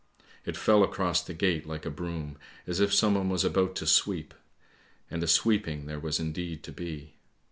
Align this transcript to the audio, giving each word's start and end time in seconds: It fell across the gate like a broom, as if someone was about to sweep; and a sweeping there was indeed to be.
It 0.47 0.57
fell 0.57 0.81
across 0.83 1.21
the 1.21 1.35
gate 1.35 1.67
like 1.67 1.85
a 1.85 1.91
broom, 1.91 2.39
as 2.65 2.79
if 2.79 2.91
someone 2.91 3.29
was 3.29 3.43
about 3.45 3.75
to 3.75 3.85
sweep; 3.85 4.33
and 5.11 5.21
a 5.21 5.27
sweeping 5.27 5.85
there 5.85 5.99
was 5.99 6.19
indeed 6.19 6.63
to 6.63 6.71
be. 6.71 7.13